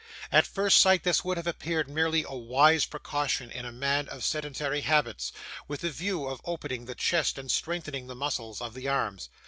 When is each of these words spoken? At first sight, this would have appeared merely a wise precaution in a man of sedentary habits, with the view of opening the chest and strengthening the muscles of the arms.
At 0.31 0.47
first 0.47 0.81
sight, 0.81 1.03
this 1.03 1.23
would 1.23 1.37
have 1.37 1.45
appeared 1.45 1.87
merely 1.87 2.23
a 2.27 2.35
wise 2.35 2.85
precaution 2.85 3.51
in 3.51 3.67
a 3.67 3.71
man 3.71 4.07
of 4.09 4.23
sedentary 4.23 4.81
habits, 4.81 5.31
with 5.67 5.81
the 5.81 5.91
view 5.91 6.25
of 6.25 6.41
opening 6.43 6.85
the 6.85 6.95
chest 6.95 7.37
and 7.37 7.51
strengthening 7.51 8.07
the 8.07 8.15
muscles 8.15 8.61
of 8.61 8.73
the 8.73 8.87
arms. 8.87 9.29